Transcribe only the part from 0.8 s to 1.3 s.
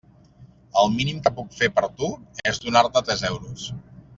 El mínim